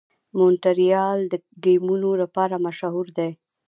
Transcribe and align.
مونټریال 0.37 1.19
د 1.31 1.33
ګیمونو 1.63 2.09
لپاره 2.21 2.55
مشهور 2.65 3.07
دی. 3.17 3.29